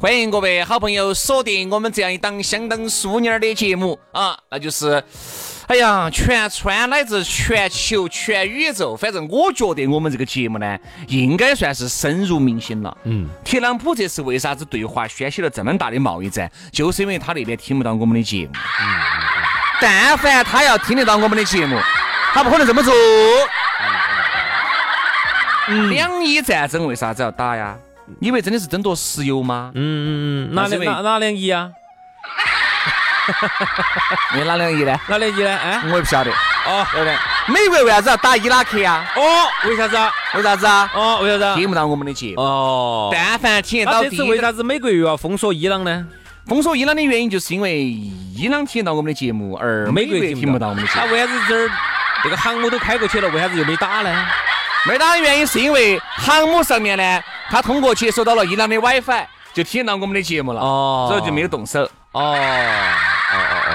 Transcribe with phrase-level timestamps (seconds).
[0.00, 5.02] 欢迎各位好朋友锁定我们这样一档相当淑女儿的节目啊，那就是，
[5.66, 12.96] 哎呀，全川乃至全球、全宇宙，反正我觉得我们这个节目呢，应该算是深入民心了。
[13.06, 18.52] 嗯，特朗普这次为啥子对华掀起了这么大的贸易战，就是因为他那边听不到我们的节目。
[19.80, 21.76] 但凡他要听得到我们的节目，
[22.32, 22.94] 他不可能这么做。
[25.90, 27.76] 两伊战争为啥子要打呀？
[28.20, 29.70] 你以为真的是争夺石油吗？
[29.74, 31.70] 嗯，哪那是因为两哪哪两亿啊？
[34.34, 34.98] 你哪两亿呢？
[35.06, 35.56] 哪两亿呢？
[35.56, 36.30] 哎，我也不晓得。
[36.30, 37.16] 哦对不对？
[37.46, 39.04] 美国为啥子要打伊拉克呀？
[39.16, 39.22] 哦，
[39.68, 40.12] 为啥子啊？
[40.34, 40.90] 为啥子啊？
[40.94, 41.54] 哦，为啥子啊？
[41.54, 42.42] 听不到我们的节目。
[42.42, 46.06] 哦，但凡听得到这次为啥子美国又要封锁伊朗呢？
[46.46, 51.06] 封锁伊朗的原因，就是因为伊朗听得到我们的节目，而美国听不到我们的节目。
[51.06, 51.70] 那为啥子这儿
[52.24, 54.26] 这个航母都开过去了，为啥子又没打呢？
[54.86, 57.20] 没打的原因是因为航母上面呢，
[57.50, 60.60] 它通过接收到了伊朗的 WiFi，就听到我们的节目了。
[60.60, 61.80] 哦所以就没有动手。
[62.12, 62.36] 哦，哦
[63.32, 63.72] 哦哦哦，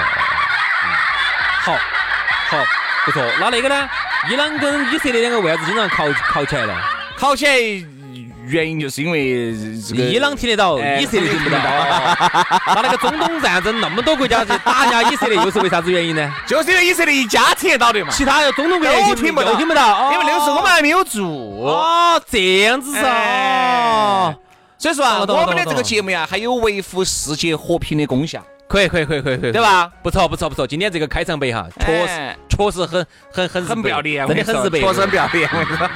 [0.84, 0.88] 嗯
[1.62, 1.74] 好，
[2.50, 2.66] 好，
[3.06, 3.24] 不错。
[3.40, 3.90] 那那个呢？
[4.30, 6.74] 伊朗跟以色列两个为啥子经常考考起来呢？
[7.18, 7.54] 考起来
[8.46, 11.58] 原因就是因为这个伊朗听得到，哎以色列听不到。
[12.66, 16.31] 他那那个中东战争那么多国家去打人家以色列，又是为啥子原因呢？
[16.48, 18.12] 就是因为以色列一家听得到的嘛。
[18.12, 21.24] 其他的中东国家都又听不到，又听不到，因为那个时候我们还没有做。
[21.24, 23.02] 哦，这样子噻。
[23.09, 24.36] 哎
[24.78, 28.44] 所以说啊，我们的这个节目呀，还有维护世界和平的功效。
[28.68, 29.90] 可以可以可以可以可以，对吧？
[30.02, 35.48] 不错不错不错，今天这个开场白哈，确实哎确实很很很很不要脸，真的很日白，确实很不要脸。
[35.53, 35.88] 我跟你说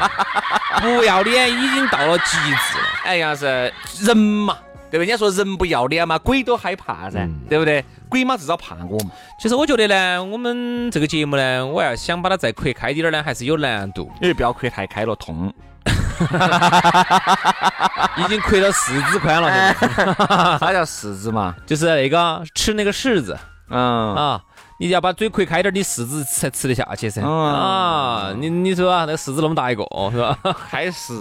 [0.82, 2.84] 不要脸已经到了极致了。
[3.04, 3.72] 哎呀，是
[4.02, 4.58] 人嘛，
[4.90, 5.06] 对不对？
[5.06, 7.84] 人家说人不要脸嘛，鬼都害怕噻，对不对？
[8.10, 9.12] 鬼嘛至少怕我嘛。
[9.40, 14.10] 其实我觉得呢，我们这个节目呢，我要想把它再扩开一点儿呢，还是有难度。
[14.22, 15.54] 因为不要扩太开了，痛。
[18.18, 19.74] 已经扩到四指宽了，
[20.60, 21.56] 啥叫柿子嘛？
[21.66, 23.38] 就是那个吃那个柿子
[23.70, 24.42] 嗯，啊，
[24.80, 27.22] 你要把嘴扩开点儿，你柿子才吃得下去噻。
[27.22, 30.38] 嗯啊，你你说啊，那个柿子那么大一个，哦是吧？
[30.70, 31.14] 还是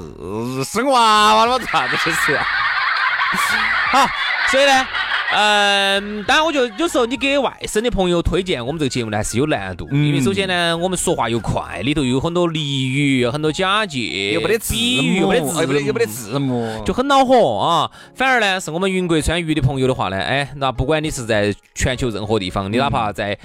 [0.65, 1.65] 生娃娃了嘛？
[1.73, 2.45] 啥子吃啊？
[3.93, 4.07] 好，
[4.49, 4.87] 所以呢，
[5.35, 17.91] 嗯，当然我觉得有时候你给外省的朋友推荐我们这个节目呢，还是有难度，因为首先呢，我们说话又快，里头有很多俚语，有很多假借，又没得字比喻，又幕，没得字，又没得又没得，字幕，就很恼火啊。
[18.15, 23.37] 反而呢，是我们云贵川渝的朋友的话呢，哎，那不管你是在全球任何地方，你哪怕在。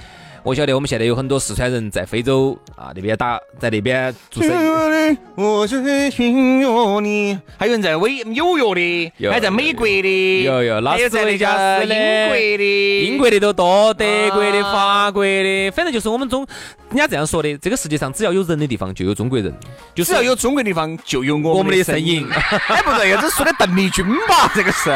[0.44, 5.18] 我晓得我们现在有很多四川人在非洲啊那边打，在那边做生意。
[5.36, 5.76] 我是
[6.18, 16.48] 音乐的，还有人在美纽约的，有还在美国的，有有拉还有在那斯维加个斯的英国的，英国的都多，德国的、啊法国的，反正就是我们中，
[16.90, 19.54] 人家这样说的，这个世界上只要有人的地方就有中国人，
[19.94, 22.28] 就只要有中国地方就有我我们们的声的声音音。
[22.68, 24.52] 哎，不对，这说的邓丽君吧？
[24.56, 24.90] 这个是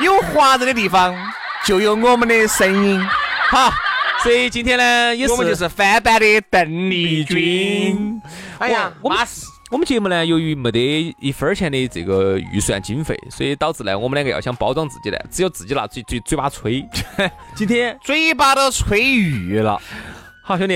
[0.00, 1.14] 有华人的地方
[1.64, 3.00] 就有我们的声音。
[3.50, 3.72] 好，
[4.22, 8.20] 所以今天呢也是我们就是翻版的邓丽君。
[8.58, 9.18] 哎呀，我们
[9.70, 16.84] 我们节目呢，由于没得一分钱的这个预算经费，所以导致呢，我们两个要想包装自己呢，只有自己拿嘴嘴嘴巴吹。
[17.54, 19.80] 今天嘴巴都吹绿了。
[20.42, 20.74] 好兄弟，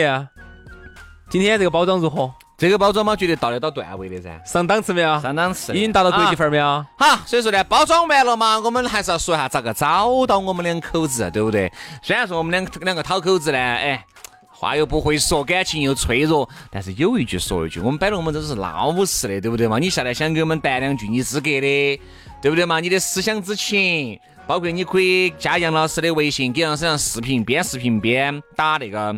[1.30, 2.32] 今天这个包装如何？
[2.58, 5.20] 这个包装嘛，绝对到得到段位的噻，上档次没有？
[5.20, 6.84] 上档次，已经达到国际啊范儿没有？
[6.96, 11.72] 好，所以说呢，包装完了嘛，我们还是要说一下咋个找到我们两口子，对不对？
[12.02, 14.04] 虽然说我们两两个讨口子呢，哎，
[14.48, 19.78] 话又不会说，感情又脆弱，但是有一句说一句，我们摆龙门阵都是老实的，对不对嘛？
[19.78, 22.00] 你下来想给我们谈两句你资格的，
[22.42, 22.80] 对不对嘛？
[22.80, 24.18] 你的思想之情，
[24.48, 29.14] 包括你可以加杨老师的微信，给杨老师上视频，边视频边打那个。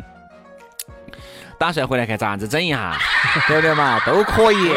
[1.60, 2.96] 打算回来看咋样子整一下，
[3.46, 4.00] 对不对嘛？
[4.06, 4.72] 都可以。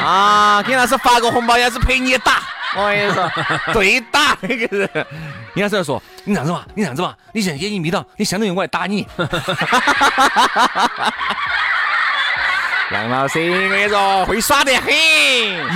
[0.00, 2.40] 啊，给老师发个红包，要是陪你打，
[2.76, 3.28] 我跟你说，
[3.74, 4.88] 对打那个 人。
[5.54, 9.04] 杨老师说：“你这样子嘛，你这样子嘛，你现在眼睛眯到，你相当于我来打你。”
[12.92, 14.92] 杨老师，我跟你说，会耍得很，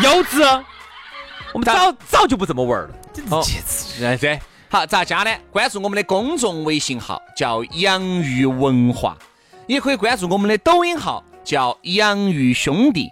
[0.02, 0.62] 幼稚。
[1.52, 2.90] 我们早早就不这么玩了。
[3.30, 3.44] 哦，
[3.98, 4.40] 对对。
[4.70, 5.30] 好，咋加呢？
[5.50, 9.16] 关注我们的公众微信号，叫洋芋文化，
[9.66, 13.10] 也可以关注我们的抖音号，叫洋芋兄弟。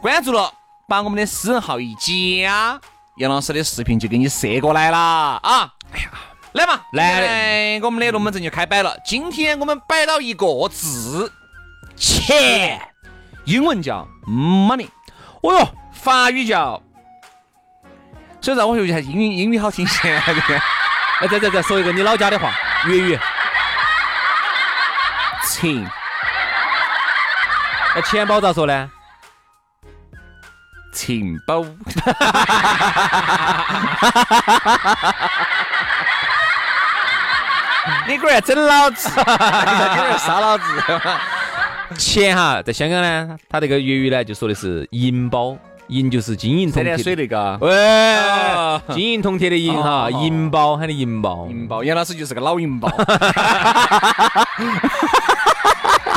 [0.00, 0.52] 关注了，
[0.88, 2.80] 把我们的私人号一加，
[3.18, 5.72] 杨老师的视频就给你射过来了啊！
[5.92, 6.10] 哎呀，
[6.52, 8.96] 来嘛，来，我们的龙门阵就开摆了。
[9.04, 11.32] 今天我们摆到一个字，
[11.96, 12.80] 钱，
[13.44, 14.88] 英文叫 money，
[15.42, 16.82] 哦哟，法语叫，
[18.40, 20.10] 所以让我学一下英语，英语好听些。
[20.16, 22.52] 哎，再再再说一个你老家的话，
[22.88, 23.18] 粤语。
[25.52, 25.86] 钱。
[27.94, 28.90] 那钱包咋说呢？
[30.94, 31.62] 钱包。
[38.08, 40.64] 你果然整老子，你这杀老子。
[41.98, 45.54] 钱哈，在香港呢，他这个粤语呢，就说的是银包。
[45.88, 47.74] 银就是金银铜铁水那个，喂，
[48.94, 52.88] 金银铜铁的银哈，银包喊的银包，银包，杨老师就是个老银包，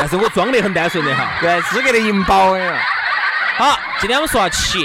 [0.07, 2.79] 但是我装得很单纯的哈， 对，资格的银包呀。
[3.57, 4.83] 好，今天我们说下钱，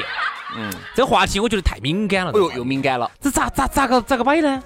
[0.56, 4.62] 嗯，这个话题我觉得太敏感了，哎呦，又敏感了，这咋咋咋个咋个摆呢？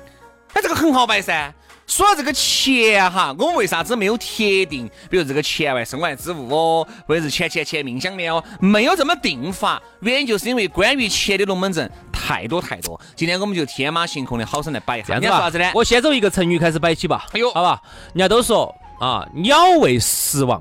[0.52, 1.52] 哎，这个很好摆噻。
[1.88, 4.88] 说到这个钱哈，我们为啥子没有铁定？
[5.10, 9.82] 比如这个钱外身外之物哦，或者是钱钱钱命相连哦，没有这么定法。
[10.02, 12.98] 原因就是因为关于钱的龙门阵太多太多。
[13.16, 15.18] 今天我们就天马行空的好生来摆一下。
[15.18, 15.72] 这样子呢？
[15.74, 17.26] 我先从一个成语开始摆起吧。
[17.32, 17.80] 哎呦，好吧。
[18.14, 18.72] 人家都说
[19.04, 20.58] 啊，鸟为食亡，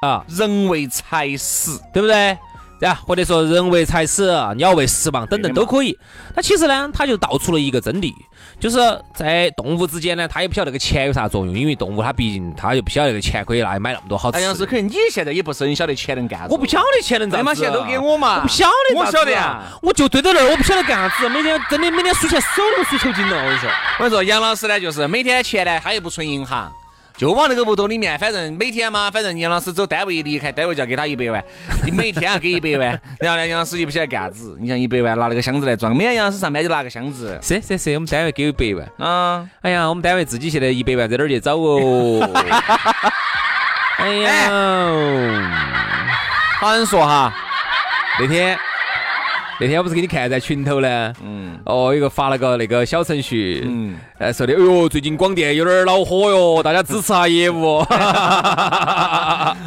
[0.00, 2.38] 啊，人为财死，对不对？
[2.80, 5.94] 对啊，或者说人为财死，鸟为食亡等等都可以。
[6.34, 8.14] 那其实呢，他就道出了一个真理。
[8.58, 8.78] 就是
[9.14, 14.40] 在动物之间呢，他也不晓得那个钱有啥作用，因为动物它毕竟它又不晓得那个钱可以拿来买那么多好吃。
[14.40, 16.46] 杨是，可能你现在也不是很晓得钱能干啥。
[16.48, 17.44] 我不晓得钱能咋子。
[17.44, 18.36] 嘛，钱都给我嘛。
[18.36, 18.96] 我不晓得。
[18.96, 19.62] 我晓得呀。
[19.82, 21.28] 我就堆到那儿，我不晓得干啥子。
[21.28, 23.36] 每天真的每天数钱手都数抽筋了。
[23.36, 23.68] 我跟你说，
[23.98, 26.72] 我跟你说，杨老师呢，就是每天钱呢，他又不存银行。
[27.18, 31.44] 就往那个屋头里面，反正每天嘛，反正杨老师走单位一离开，单位就要给他一百万，
[31.84, 32.88] 你每天要给一百万，
[33.18, 34.56] 然后呢，杨老师就不晓得干啥子。
[34.60, 37.36] 你像一百万拿那个箱子来装，每天杨老师上班就拿个箱子。
[37.42, 38.88] 是是是，我们单位给一百万。
[39.10, 42.20] 啊，哎呀，我们单位自己现在一百万在哪儿去找哦？
[43.98, 44.50] 哎呀，
[46.60, 47.34] 好人说哈，
[48.20, 48.56] 那天。
[49.60, 51.12] 那天我不是给你看在群头呢？
[51.22, 51.58] 嗯。
[51.64, 57.78] 哦，有个发了个那个小程序，嗯，哎说的，哎呦，最近广电有点恼火哟，大家支持下业务。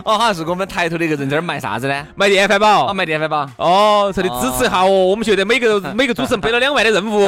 [0.04, 2.08] 哦，好像是我们抬头的一个人在那儿卖啥子呢？
[2.16, 2.90] 卖电饭煲。
[2.90, 3.46] 哦，卖电饭煲。
[3.58, 7.28] 哦，说的支持一下哦，我们觉得每个 每个主持人背了两万的任务。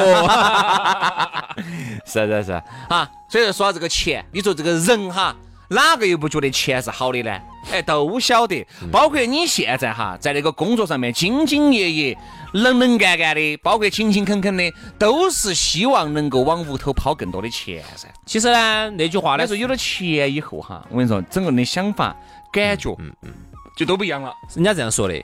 [2.06, 5.34] 是是是，哈，所以说说这个钱，你说这个人哈。
[5.74, 7.38] 哪个又不觉得钱是好的呢？
[7.72, 12.18] 哎，都晓得，包括你现在哈，在那个工作上面兢兢业业、
[12.52, 18.06] 能能干干的，包括勤勤恳恳的，都是希望能够往屋头抛更多的钱噻。
[18.26, 22.14] 其实呢，那句话来，说有了钱以后哈，我跟你说，整个人的想法、
[22.52, 23.30] 感觉，嗯嗯，
[23.76, 24.32] 就都不一样了。
[24.54, 25.14] 人家这样说的，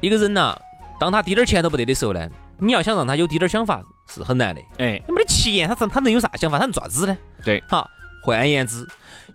[0.00, 0.56] 一个人呐，
[0.98, 4.62] 当他滴点钱都不得的时候呢，你要想让他有滴点想法是很难的。
[4.78, 6.56] 哎，没得钱，他他能有啥想法？
[6.56, 7.18] 他能做啥子呢？
[7.44, 7.90] 对，好，
[8.22, 8.86] 换言之。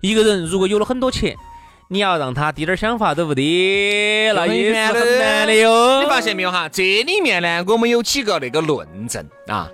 [0.02, 1.36] 一个人如果有了很多钱，
[1.90, 6.02] 你要让他滴点想法都不得，那也是很难的哟。
[6.02, 6.68] 你发现没有哈？
[6.70, 9.70] 这里面呢，我们有几个那个论证啊。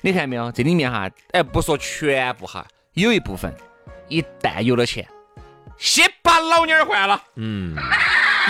[0.00, 0.50] 你看没有？
[0.52, 3.54] 这里面哈，哎，不说全部哈，有一部分
[4.08, 5.06] 一旦有了钱，
[5.78, 7.76] 先把老娘儿换了，嗯，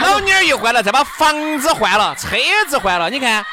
[0.02, 2.36] 老娘儿一换了，再把房子换了，车
[2.68, 3.44] 子换了，你看。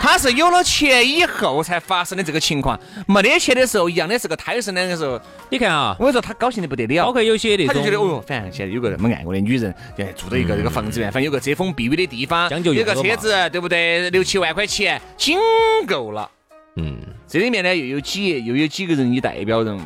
[0.00, 5.20] 他是有了钱以后才发生的这个情况，没得钱的时候一样的是个胎生两个时候。
[5.48, 9.74] 你看啊，我跟你说他高兴的不得了，包括有些那种，他就觉得哦哟，反正现在有个那么爱我的女人，
[10.16, 14.10] 住到一个这个房子里面，反正有个遮风避雨的地方，有个车子，对不对？
[14.10, 15.38] 六七万块钱，仅
[15.86, 16.28] 够了。
[16.76, 16.98] 嗯，
[17.28, 19.80] 这里面呢又有几又有几个人以代表人物。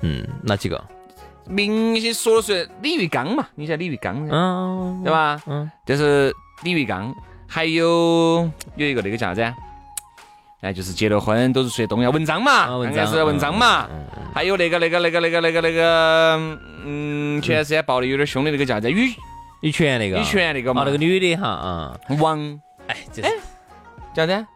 [0.00, 0.82] 嗯，哪几个？
[1.46, 5.40] 明星说了算，李玉刚嘛，你晓得李玉刚，嗯，对吧？
[5.46, 7.14] 嗯，就是李玉刚。
[7.52, 9.54] 还有有一个那个叫啥子？
[10.62, 13.86] 哎，就是结了婚都是随东阳文章嘛，文章是文章嘛。
[14.32, 18.90] 还有那个那个那个那个那个那个，嗯，前段时间爆的有点凶的那个叫啥子？
[18.90, 19.12] 羽
[19.60, 23.30] 羽泉那个，羽泉那个嘛，那个女的哈啊，王，哎，这哎，
[24.14, 24.46] 叫啥子？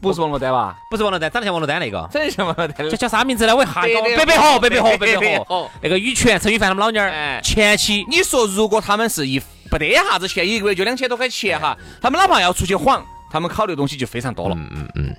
[0.00, 0.76] 不是王珞丹吧？
[0.90, 2.88] 不是王珞丹，长得像王珞丹那个，长得像王珞丹。
[2.88, 3.54] 叫叫啥名字呢？
[3.54, 5.70] 我一下白百合，白百合，白百合。
[5.82, 8.04] 那个羽泉，陈羽凡他们老娘儿，前妻。
[8.08, 9.40] 你说如果他们是一。
[9.70, 11.78] 不得啥子钱，一个月就两千多块钱哈。
[12.02, 14.54] 他们哪怕要出去晃，他们考虑的东西就非常多了。
[14.56, 15.16] 嗯嗯嗯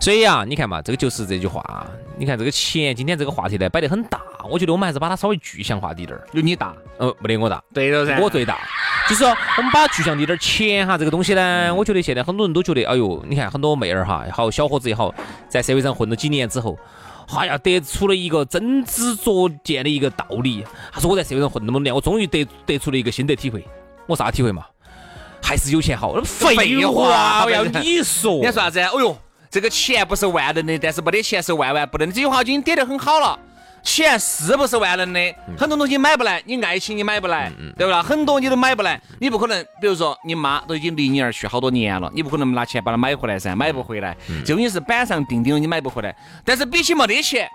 [0.00, 1.86] 所以啊，你看嘛，这个就是这句话。
[2.16, 6.26] 你看这个钱，今天这个话题呢摆得很大，我觉得我们还是把它稍微具象化滴点儿。
[6.32, 8.58] 有你大，呃，没得我大，对了噻，我最大。
[9.08, 15.14] 就是说，我们把它具象滴点儿，钱哈这个东西呢，我觉得现在很多人都觉得，哎呦，你看很多妹儿哈，也好小伙子也好，
[15.48, 16.78] 在社会上混了几年之后，
[17.38, 20.64] 哎呀，得出了一个真知灼见的一个道理。
[20.92, 23.64] 他说我在社会上混那么多年，我终于得得出了一个心得体会。
[24.06, 24.64] 我啥体会嘛？
[25.50, 26.14] 还是有钱好。
[26.22, 26.54] 废
[26.86, 28.78] 话，我要你说，你说啥子？
[28.78, 29.18] 哎呦，
[29.50, 32.14] 这个钱不是万能的，但是没得钱是万万不能的。
[32.14, 33.36] 这句话已经点得很好了。
[33.82, 35.20] 钱是不是万能的？
[35.58, 38.00] 很多东西买不来，你爱情你买不来，对不啦？
[38.00, 39.60] 很多你都买不来，你不可能。
[39.80, 44.16] 比如说，你妈都已经离你而去好多年了，你不可能拿钱把它买回来噻，买不回来。
[44.46, 46.14] 这东西是板上钉钉，你买不回来。
[46.44, 47.50] 但是比起没得钱。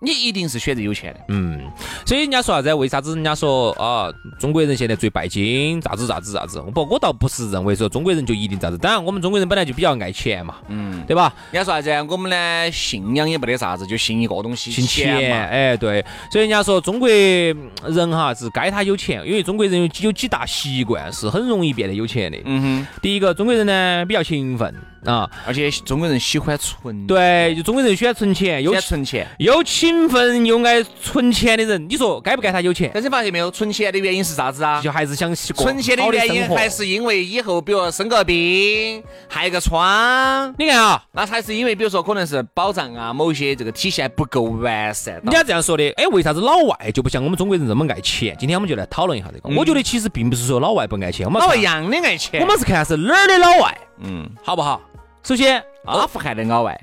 [0.00, 1.60] 你一定是选择有钱的，嗯，
[2.04, 2.74] 所以人家说啥子？
[2.74, 6.60] 为啥子人家说啊，中国人现在最拜金，咋子咋子咋子？
[6.74, 8.76] 不，我倒不是认为说中国人就一定咋子。
[8.76, 11.32] 当然，我们中国人本来就比较爱钱嘛，嗯，对吧？
[11.52, 12.06] 人家说啥子？
[12.12, 15.48] 我们呢，信仰也没得啥子，就信一个东西，信钱。
[15.48, 16.04] 哎，对。
[16.30, 22.38] 所以人家说中国人哈是该他有钱，因为中国人有有几大习惯是很容易变得有钱的。
[22.44, 22.86] 嗯哼。
[23.00, 24.74] 第一个，中国人呢比较勤奋。
[25.04, 32.90] 啊，而且中国人喜欢存，对，就中国人喜欢存钱，有存钱，又勤奋又爱存钱的人，你说该不该他有钱？
[32.94, 34.80] 但是发现没有，存钱的原因是啥子啊？
[34.80, 40.54] 就还是想存钱的原因，还是因为以后比如生个病、害个疮。
[40.56, 45.16] 你看啊，那还是因为比如说可能是保障啊，某些这个体系还不够完善。
[45.16, 48.34] 人家这样说的，哎，为啥子老外就不像我们中国人这么爱钱？
[48.40, 49.54] 今天我们就来讨论一下这个。
[49.54, 52.40] 我觉得其实并不是说老外不爱钱，我们老外一样的爱钱。
[52.40, 54.80] 我们是看是哪儿的老外，嗯，好不好？
[55.22, 56.78] 首先，阿富汗的老外，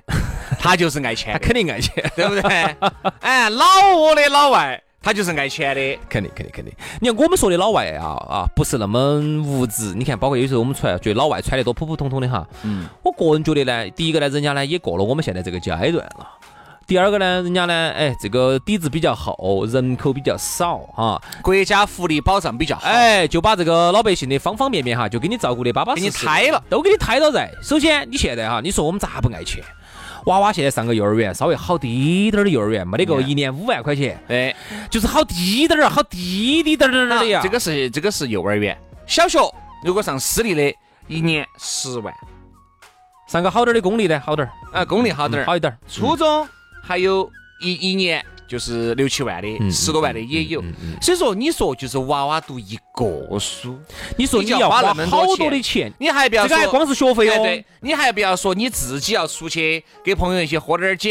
[0.62, 2.76] 他就是爱钱，他肯定爱钱，对不对？
[3.22, 3.66] 哎，老
[3.96, 6.72] 挝的老外，他就是爱钱的，肯定，肯定，肯定。
[7.00, 9.94] 你看我们说的老外啊啊，不是那么物质。
[9.96, 12.48] 你看，包括有时候我们出来，觉得老外穿的多普普通通的哈。
[12.64, 12.86] 嗯。
[13.04, 16.28] 我个人觉得呢，第一个呢，人家呢也过了我们现在这个阶段了。
[16.88, 27.50] 第二个呢，人家呢，哎，这个底子比较厚，人口比较少哈，国家福利保障比较好，哎，就把这个老百姓的方方面面哈，就给你照顾的巴巴适适，给你胎了，都给你胎到在。
[27.64, 29.64] 首先，你现在哈，你说我们咋不爱钱？
[30.26, 34.56] 娃娃现在上个幼儿园，稍微好低点儿的幼儿园，没得个一年五万块钱，哎，
[34.90, 37.42] 就是好低点儿，好低低点儿的呀。
[37.44, 39.40] 这个是这个是幼儿园，小学
[39.84, 40.74] 如果上私立的，
[41.08, 42.14] 一年十万，
[43.28, 46.48] 上个好点儿的公立的，好点儿，啊，公立好点儿，好一点儿，初中。
[46.84, 47.30] 还有
[47.62, 50.62] 一一年就是六七万的，十多万的也有。
[51.02, 53.80] 所以说，你说就是娃娃读一个书，
[54.18, 61.10] 你说你要花那么好多的钱，你还不要说光是学费哦，对，你还不要说你自己要出去给朋友一起喝点酒，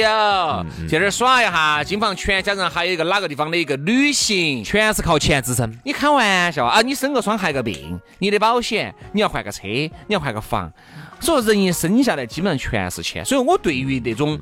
[0.87, 5.75] 去那儿耍一下，金房全家人还有一个哪个地方的一个旅行，全是靠钱支撑。
[5.83, 6.83] 你开玩笑啊？
[6.83, 10.71] 你生个疮害个病，你的保险，你要换个车，你要换个房，
[11.19, 13.25] 所以人一生下来基本上全是钱。
[13.25, 14.39] 所以我对于那种。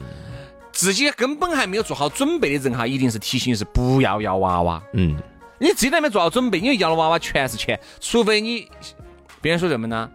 [0.78, 4.80] 自己根本还没有做好准备的人哈，一定是提醒是不要要娃娃。
[4.92, 5.16] 嗯，
[5.58, 8.70] 你自己都没做好准备，因为要了娃娃全是钱，除非你
[9.42, 10.08] 别人说什么呢？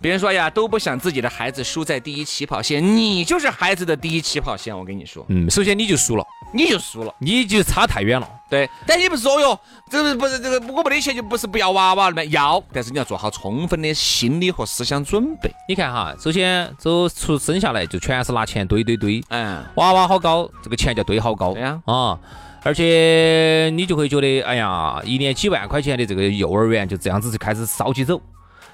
[0.00, 4.76] 别人说呀，都不想自己的孩子输在第一起跑线，你就是孩子的第一起跑线。
[4.76, 8.28] 我跟你说，嗯，首先你就输了，你就输了，你就差太远了。
[8.48, 9.58] 对，但你不是说哟，
[9.90, 12.24] 这个不是这个，我没得钱就不是不要娃娃了吗？
[12.24, 15.50] 要，但是你要做好充分的心理和思想准备。
[15.68, 21.52] 你看哈，首先走出生下来就全是拿钱堆堆堆，嗯，娃娃好高，这个钱就堆好高。
[21.54, 22.18] 对呀，啊，
[22.62, 28.20] 而且你就会觉得，哎呀，一年几万块钱的这个幼儿园就这样子就开始烧起走。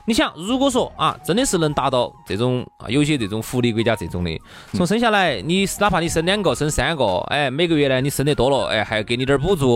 [0.07, 4.39] 你想，如果说啊，真的是能达到这种啊，有些这种福利国家这种的，
[4.75, 9.67] 从生下来，你哪怕你生两个、生三个，哎，每个月呢，你生得多了，哎，还要给你点补助，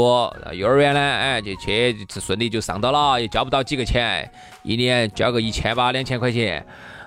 [0.52, 4.30] 幼儿园呢，哎，就去顺利就上到了，也交不到几个钱，
[4.62, 6.62] 一年交个一千八、两千块钱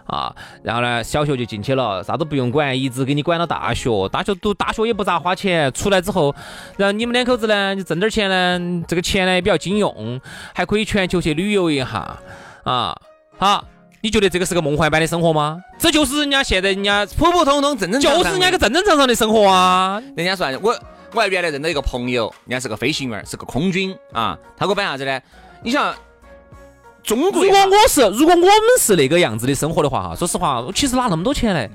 [0.07, 6.33] 啊，然后呢，小学就进去了，啥都不用管，一直给你管到大学，大学读大学也不咋花钱，出来之后，
[6.75, 10.19] 然后你们两口子呢，你挣点钱呢，这个钱呢也比较经用，
[10.55, 12.17] 还可以全球去旅游一下
[12.63, 12.97] 啊。
[13.41, 13.65] 好，
[14.01, 15.60] 你觉得这个是个梦幻般的生活吗？
[15.79, 20.00] 这就是人家现在人家普普通通、正正常常，就是人家一个正正常常的生活啊。
[20.15, 20.79] 人家说，我
[21.12, 24.38] 我还原来认得一个朋友，人家是个飞行员，是个空军啊。
[24.55, 25.19] 他给我摆啥子呢？
[25.63, 25.91] 你想，
[27.01, 31.67] 中国如果我是，如果我们是那个样子的生活的话，哈，说实话，其实拿那么多钱来。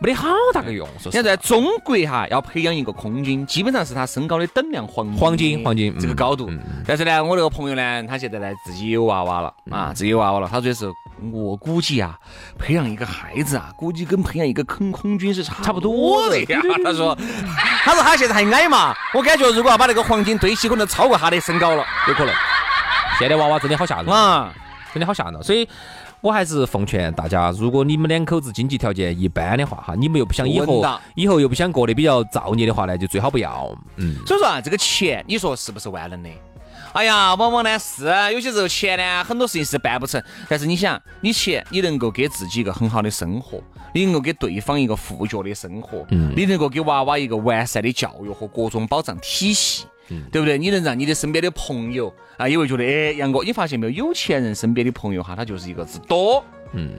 [0.00, 0.88] 没得好大个用。
[1.10, 6.50] 现在中国哈要培养一个空军，基本上是他身高的等量黄黄金黄金这个高度。
[6.86, 10.48] 但是呢，我那个朋友呢，他现在呢自己有娃娃了啊，自己有娃娃了。
[10.50, 10.90] 他说的是，
[11.32, 12.18] 我估计啊，
[12.58, 16.60] 培养一个孩子啊，估计跟培养一个坑空军是差不多的呀。
[16.84, 17.16] 他说，
[17.84, 22.34] 他说他现在还矮嘛，我感觉如果要把那个黄金堆起，可能超过他的身高了，有可能。
[23.18, 24.52] 现在娃娃真的好吓人啊，
[24.92, 25.42] 真的好吓人。
[25.42, 25.68] 所以。
[26.24, 30.82] 我还是奉劝大家，如果你们两口子经济条件一般的话，哈，你们又不想以后
[31.14, 33.70] 以后又不想过得比较造孽的话呢，就最好不要。
[33.96, 36.30] 嗯，所以说啊，这个钱，你说是不是万能的？
[36.94, 40.22] 哎呀，往往呢是有些时候钱呢，很多事情是办不成。
[40.48, 43.62] 但是你想，你钱你能够给自己一个很好的生活，
[43.92, 50.58] 你能够给对方一个富足的生活，嗯，你能够给娃娃一个完善的教育和各种保障体系，嗯，对不对？
[50.58, 54.06] 你能让你的身边的朋友啊，也会觉得，哎，杨哥，你发现没有？
[54.06, 56.90] 有钱人身边的朋友哈，他就是一个字多，嗯。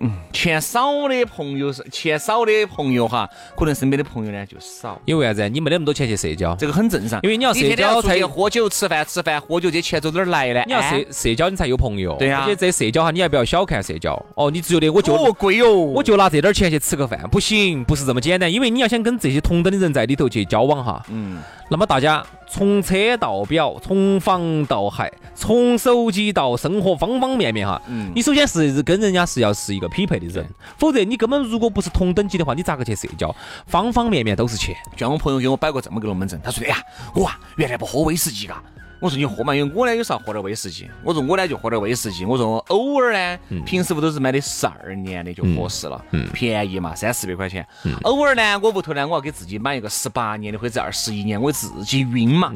[0.00, 4.98] 嗯，钱少的朋友是钱少的朋友哈，可能身边的朋友呢就少。
[5.04, 5.46] 因为啥子？
[5.50, 7.20] 你没得那么多钱去社交，这个很正常。
[7.22, 10.62] 因为你要社交才喝酒吃饭吃饭喝酒，这钱从哪儿来呢？
[10.66, 12.16] 你要社社交，你才有朋友。
[12.18, 12.40] 对呀。
[12.40, 14.14] 而且这社交哈，你还不要小看社交。
[14.34, 18.50] 哦，你只觉得我就哦贵哟，我就拿这点钱去吃个饭，不行，不是这么简单。
[18.50, 21.36] 因为你要想跟这些同等的人在里头去交往哈，嗯，
[21.72, 30.46] 那么大家从车到表，从房到海，从手机到生活方方面面哈，嗯，你首先是跟人家是要是一个匹配的人。
[30.76, 33.34] 否则你根本如果不是同等级的话，你咋个去社交？
[33.66, 34.76] 方方面面都是钱。
[34.92, 36.76] 就像我朋友给我摆过这么个龙门阵，他说：“哎呀，
[37.14, 38.62] 我啊原来不喝威士忌嘎。”
[39.02, 47.66] 我说：“你喝嘛，因为我呢有时候喝点威士忌。”我说：“我呢就喝点威士忌。”我说：“偶尔呢，平时不都是买的十二年的就合适了，便宜嘛，三四百块钱。
[48.04, 52.52] 偶尔呢，我屋头呢我要给自己买一个十八年的或者二十一年，我自己晕嘛。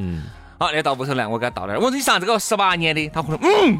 [0.59, 1.77] 好，那到屋头来，我给他倒点。
[1.77, 3.79] 我说：“你上这个十八年的，他可能嗯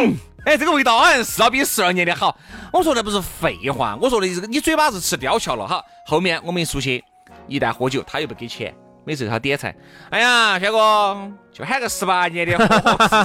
[0.00, 0.14] 嗯。”
[0.46, 2.36] 哎，这个味道好像是要比十二年的好。
[2.70, 5.82] 我说那不是废话，我说的这个你嘴巴是吃吊桥了哈。
[6.06, 7.02] 后面我们一出去，
[7.48, 9.74] 一旦喝酒，他又不给钱，每次他点菜，
[10.10, 11.30] 哎呀，轩哥。
[11.54, 12.58] 就喊个十八年的，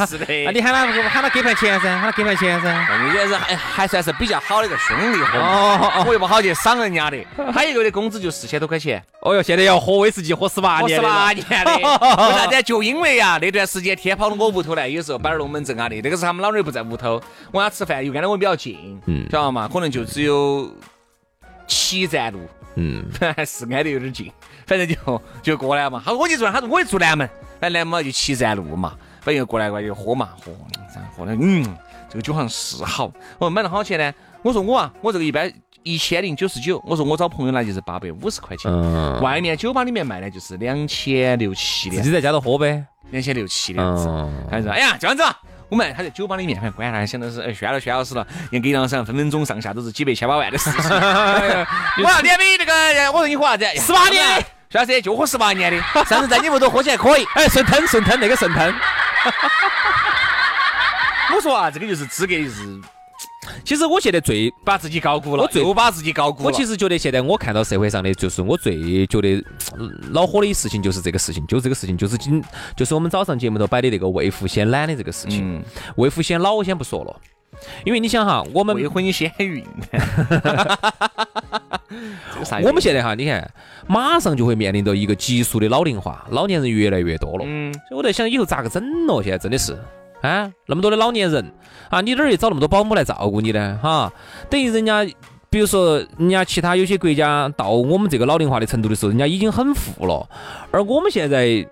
[0.06, 0.26] 是 的。
[0.46, 2.88] 那你喊他喊他给盘钱噻，喊他给盘钱噻。
[2.88, 5.40] 那也是还还算是比较好的一个兄弟伙。
[5.40, 7.18] 哦我又不好去赏人家的。
[7.52, 9.04] 他一个月的工资就四千多块钱。
[9.22, 11.00] 哦哟，现在要喝威士忌喝十八年。
[11.00, 11.74] 十八年的。
[11.74, 12.62] 为啥子？
[12.62, 15.96] 就因为呀，那段时间天跑到我屋头来，有时候摆点龙门阵啊的。
[15.96, 17.20] 那个时候他们老人不在屋头，
[17.52, 19.68] 我俩吃饭又挨得我比较近，嗯，晓得嘛？
[19.68, 20.72] 可能就只有
[21.66, 23.04] 七站路，嗯，
[23.36, 24.32] 还是挨得有点近。
[24.70, 26.00] 反正就就过来嘛。
[26.06, 27.28] 他说我就住，他说我也住南门。
[27.62, 30.54] 来来嘛，就七站路嘛，反正过来过来就喝嘛，喝，
[31.18, 31.66] 喝的，嗯，
[32.08, 33.12] 这个酒好像是好。
[33.38, 34.14] 我说买了好钱呢？
[34.44, 35.52] 我说我啊，我这个一般
[35.84, 36.82] 一千零九十九。
[36.88, 38.72] 我说我找朋友来就是八百五十块钱。
[38.72, 39.20] 嗯。
[39.22, 41.98] 外面酒吧里面卖的就是两千六七的。
[41.98, 42.82] 自己在家头喝呗。
[43.10, 44.06] 两千六七的样子。
[44.50, 45.22] 他说：“哎呀，这样子，
[45.68, 50.80] 我们他在酒吧里面，反正管他，想的是，哎，宣了宣老师了，人给两上，分分钟上下都是几百千把万的事情。
[50.90, 53.66] 我要点杯那个，我说你喝啥子？
[53.76, 54.46] 十八年。
[54.72, 58.72] 徐老师就喝十八年的，上次在你屋头喝起来可以，哎，顺吞顺吞那个顺吞。
[61.36, 62.80] 我说啊，这个就是资格是，
[63.66, 66.46] 其实我现在最把自己高估了，我最把自己高估了。
[66.46, 69.44] 我其实觉得现在我看到社会上的，就是我最觉得
[70.14, 72.44] 恼火的事情，就是这个事情，就这个事情，就是今
[72.76, 75.66] 就是我们早上节目头摆的那个未富先懒的这个事情。
[75.96, 77.20] 未富先老，我先不说了。
[77.84, 79.66] 因为你想哈，我们未婚先孕，
[82.64, 83.52] 我们现在哈，你看，
[83.88, 87.44] 马上就会面临着一个急速的老龄化，老年人越来越多了。
[87.46, 89.22] 嗯，所以我在想，以后咋个整咯？
[89.22, 89.78] 现在真的是
[90.22, 91.52] 啊，那么多的老年人
[91.90, 93.80] 啊，你哪儿去找那么多保姆来照顾你呢？
[93.82, 94.14] 哈，
[94.50, 95.06] 等于人家，
[95.50, 100.30] 比如说，人家其他有些国家到我们这个老龄化的程度的时候，人家已经很富了，
[100.72, 101.68] 而我们现在。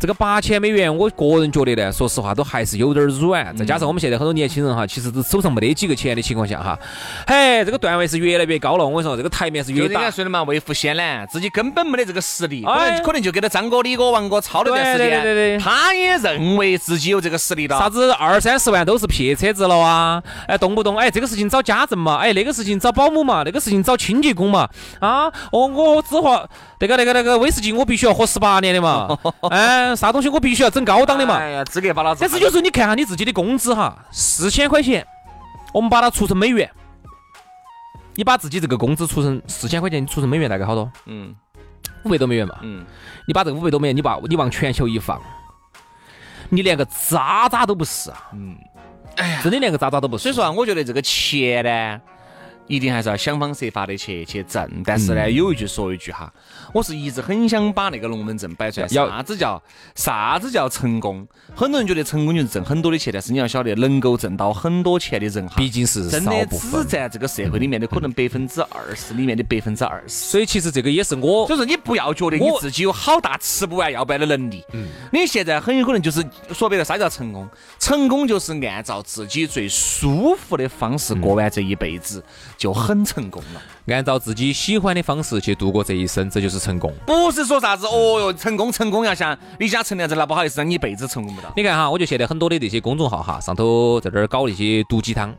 [0.00, 3.54] 这个八千美元，我个人觉得呢，说实话都还是有点软。
[3.56, 6.78] 再加上我们现在很多年轻人哈，其实都手上没得几个钱的情况下哈，
[7.26, 8.86] 嘿，这个段位是越来越高了。
[8.86, 10.00] 我跟你说，这个台面是越大。
[10.00, 15.22] 人家说的嘛，为富先懒，自己根本没得这个实力，可能可能就给他张哥、李哥、王哥操了段时间。
[15.22, 17.76] 对对对他也认为自己有这个实力了。
[17.76, 20.22] 啥子二三十万都是撇车子了啊？
[20.46, 24.68] 哎，动不动哎，这个事情找家政嘛，哎，那个事情找保姆嘛，那个事情找清洁工嘛。
[25.00, 29.18] 啊，哦，我只喝那个那个那个威士忌，我必须要喝十八年的嘛。
[29.50, 30.68] 哎，啥东西我必须要。
[30.70, 32.20] 整高档的嘛，哎呀，资格把老子。
[32.20, 35.04] 但是有时候你看下你自己的工资哈，四千块钱，
[35.72, 36.70] 我们把它除成美元，
[38.14, 40.90] 你把自己这个工资除成四千块钱，你除成美元大概好多？
[41.06, 41.34] 嗯，
[42.04, 42.56] 五百多美元嘛。
[42.62, 42.84] 嗯，
[43.26, 45.20] 你把这个五百多美元，你把你往全球一放，
[46.50, 48.28] 你连个渣渣都不是啊。
[48.34, 48.56] 嗯，
[49.16, 50.22] 哎呀，真的连个渣渣都不是。
[50.24, 52.00] 所以说啊，我觉得这个钱呢。
[52.68, 56.32] 一定还是要想方设法的去去挣，但是呢，有一句说一句哈，
[56.72, 58.86] 我是一直很想把那个龙门阵摆出来。
[58.86, 59.60] 啥子叫
[59.94, 61.26] 啥子叫成功？
[61.56, 70.14] 很多人觉得成功就是挣很多的钱，但是你要晓得，能够挣到很多钱的人哈，毕竟是真的只占这个社会里面的可能百分之二十里面的百分之二十。
[70.14, 74.62] 所以其实这个也是我，就是你不要觉得你自己有好大吃不完要不完的能力。
[74.74, 74.86] 嗯。
[75.10, 77.48] 你现在很有可能就是说白了，啥叫成功？
[77.78, 82.22] 成功就是按照自己最舒服的方式过完这一辈子。
[82.58, 83.62] 就很成功了。
[83.94, 86.92] 按照自己喜欢的方式去度过这一生，这就是成功。
[87.06, 91.50] 不是说啥子哦哟，成功成功要像李嘉诚那样子，那不好意思，让你一辈子成功不到。
[91.56, 95.34] 你看哈，我觉得现在很多的这些公众号哈，上头在这儿搞那些毒鸡汤，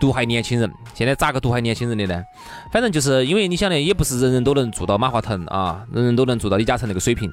[0.00, 0.72] 毒害年轻人。
[0.94, 2.24] 现在咋个毒害年轻人的呢？
[2.72, 7.30] 反正就是因为你想的，也不是人人都能做到马化腾啊，人人都能做到李嘉诚那个水平。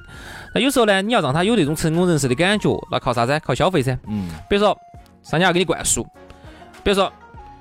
[0.54, 3.40] 那有时候呢，你要让他有那种成功人士的感觉，那靠啥子？
[3.44, 3.96] 靠消费噻。
[4.08, 4.28] 嗯。
[4.50, 4.76] 比如说，
[5.22, 6.02] 商家给你灌输，
[6.82, 7.10] 比如说，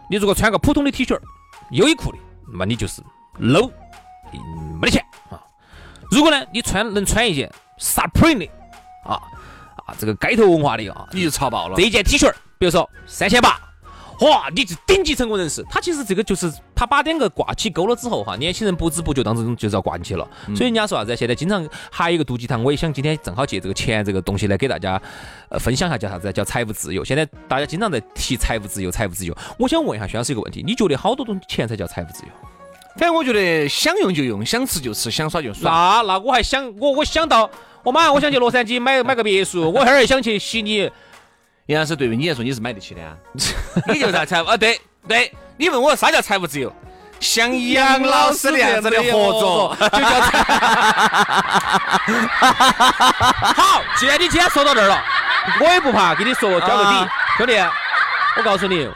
[0.09, 1.17] 你如果穿个普通的 T 恤、
[1.71, 2.17] 优衣库的，
[2.51, 3.01] 那么你就是
[3.39, 3.71] low，
[4.79, 5.39] 没得钱啊。
[6.09, 8.51] 如果呢，你穿能穿一件 Supreme 的
[9.05, 9.15] 啊
[9.85, 11.75] 啊，这个街头文化的啊，你就潮爆了。
[11.75, 13.59] 这一件 T 恤，比如说三千八。
[14.21, 15.65] 哇，你是顶级成功人士。
[15.69, 20.27] 他其实这个就是他把两个挂起钩了之后哈，年轻人不知不觉当中就是要挂进去了。
[20.55, 21.15] 所以人家说啥子？
[21.15, 25.01] 现在经常还有一个毒鸡汤，我也想今天正好借这个钱这个东西来给大家
[25.49, 26.31] 呃分享一下，叫啥子？
[26.31, 27.03] 叫财务自由。
[27.03, 29.35] 现在大家经常在提财务自由，财务自由。
[29.57, 32.29] 我想问一下薛老师一个问题：你觉得好多东西钱才叫财务自由？
[32.97, 35.71] 反正我觉得想用就用，想吃就吃，想耍就耍。
[35.71, 37.49] 那那我还想我我想到
[37.81, 40.87] 我马上我想去洛杉矶买买个别墅，我后儿想去悉尼。
[41.71, 43.17] 杨老师，对于你来说你是买得起的啊？
[43.91, 44.55] 你就啥财务啊？
[44.57, 44.79] 对。
[45.07, 46.71] 对你问我啥叫财务自由？
[47.19, 50.43] 像杨老师那样子的合作就叫财。
[53.55, 55.03] 好，既然你今天说到这儿了，
[55.59, 56.91] 我也不怕，给你说交个底，
[57.37, 57.53] 兄弟，
[58.37, 58.87] 我告诉你，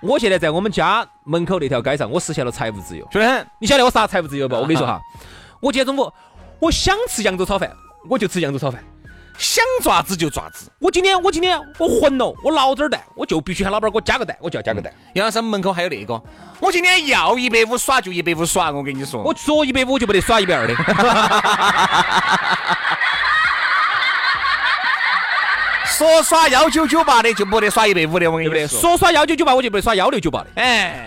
[0.00, 4.56] 我现在在我们家门口那条街上，我实现了财务自由，兄弟，你晓得我啥财务自由不？
[4.56, 4.98] 我跟你说哈，
[5.60, 6.10] 我今天中午
[6.58, 7.70] 我想吃扬州炒饭，
[8.08, 8.82] 我就吃扬州炒饭。
[9.40, 14.92] 想爪子就爪子，我今天我今天我混了，我捞点儿蛋，我就必须喊老板给我加个蛋，我就要加个蛋。
[15.14, 16.22] 杨老师门口还有那个，
[16.60, 20.74] 我今天要一百五耍就一百五耍，我跟你说，我说一百五就不得耍一百二的。
[25.86, 30.48] 说耍幺九九八的就不得耍一百五的，我跟你说，说耍幺九九八我就不得耍幺六九八的。
[30.56, 31.02] 哎，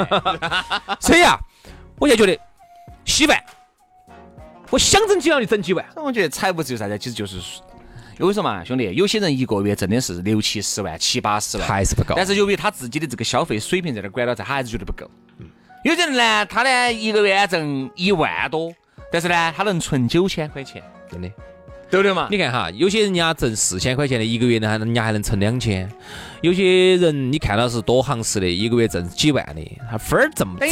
[1.00, 1.38] 所以啊，
[2.00, 2.36] 我就觉得
[3.06, 3.40] 稀饭，
[4.72, 5.86] 我想整几碗就整几碗。
[5.98, 7.40] 我觉得财务自由啥子，其实就是。
[8.24, 12.14] 我跟你说嘛，兄弟，有些人一个月挣的是六七十万、七八十万，还是不够。
[12.16, 15.06] 但是由于他自己的这个消费水平在那管到在，他还是觉得不够。
[15.40, 15.48] 嗯
[15.84, 18.72] 有些人呢，他呢一个月挣一万多，
[19.12, 20.82] 但是呢，他能存九千块钱，
[21.12, 21.30] 真的，
[21.92, 22.30] 对不对嘛？
[22.32, 25.92] 你看哈，有些人家挣四千块钱的，一个月呢，人家还能存两千。
[26.40, 30.66] 有些人你看到是多行市的，一个月挣几万的，他分儿挣不到，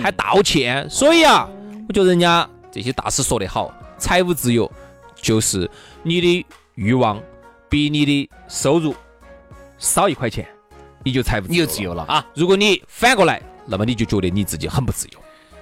[0.00, 0.88] 还道歉。
[0.88, 1.48] 所以啊，
[1.88, 4.70] 我觉得人家这些大师说得好，财务自由
[5.20, 5.68] 就是
[6.04, 6.46] 你的。
[6.76, 7.20] 欲望
[7.68, 8.94] 比你的收入
[9.78, 10.46] 少一块钱，
[11.04, 12.24] 你就财务你就自由了啊！
[12.34, 15.18] 如果你反过来，那么你就觉得你自己很不自由。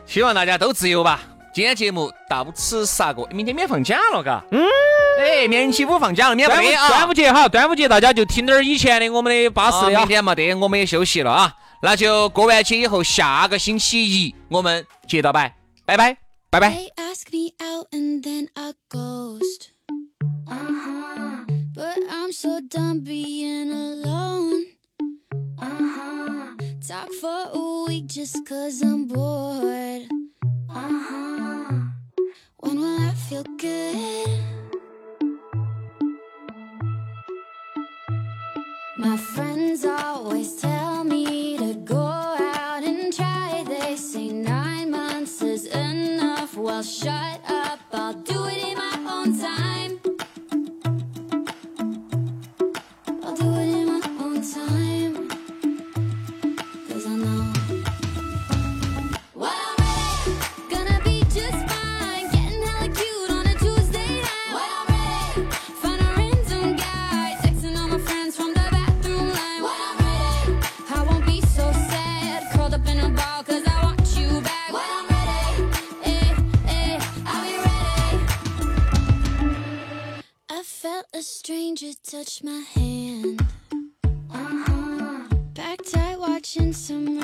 [0.06, 1.22] 希望大家都自由吧。
[1.54, 4.44] 今天节目到此杀过，明天免放假了，嘎。
[4.50, 4.60] 嗯。
[5.20, 6.88] 哎，免起五放假了，免不啊。
[6.88, 9.98] 端午节哈，端午节大家就听点以前的我们的巴适的。
[9.98, 11.54] 明天没得，我们也休息了啊。
[11.80, 15.54] 那就过完节以后，下个星期一我们接到拜，
[15.86, 16.16] 拜拜，
[16.50, 16.76] 拜拜。
[20.46, 21.44] Uh-huh.
[21.74, 24.64] But I'm so done being alone.
[25.58, 26.54] Uh-huh.
[26.86, 30.08] Talk for a week just cause I'm bored.
[30.68, 31.80] Uh-huh.
[32.58, 34.40] When will I feel good?
[38.96, 40.73] My friends always tell
[81.24, 83.40] stranger touched my hand.
[84.30, 85.20] Uh-huh.
[85.54, 87.18] Back tight watching some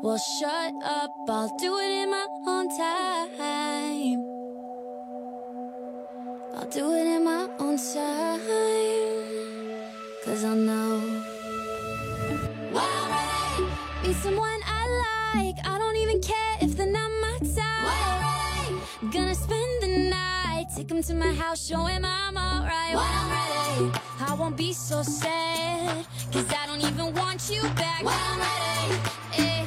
[0.00, 3.28] Well, shut up, I'll do it in my own time.
[6.54, 8.40] I'll do it in my own time.
[10.24, 11.00] Cause I know
[12.70, 13.66] when I'm ready,
[14.06, 15.56] meet someone I like.
[15.66, 17.82] I don't even care if they're not my type.
[17.82, 22.36] When I'm ready, gonna spend the night, take them to my house, show him I'm
[22.36, 22.94] alright.
[22.94, 26.06] When I'm ready, I won't be so sad.
[26.32, 28.04] Cause I don't even want you back.
[28.04, 29.00] When I'm ready,
[29.38, 29.66] eh,